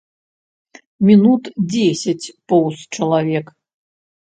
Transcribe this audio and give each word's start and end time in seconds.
Мінут 1.11 1.43
дзесяць 1.75 2.33
поўз 2.51 2.77
чалавек. 2.97 3.59